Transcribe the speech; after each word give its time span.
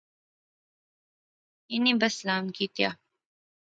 انی 1.73 1.93
بس 1.99 2.13
سلام 2.21 2.43
کیتیا 2.55 2.89